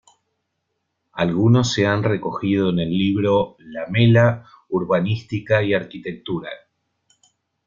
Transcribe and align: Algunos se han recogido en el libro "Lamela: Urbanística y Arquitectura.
Algunos 1.13 1.71
se 1.73 1.85
han 1.85 2.01
recogido 2.01 2.71
en 2.71 2.79
el 2.79 2.89
libro 2.89 3.55
"Lamela: 3.59 4.47
Urbanística 4.69 5.61
y 5.61 5.75
Arquitectura. 5.75 6.49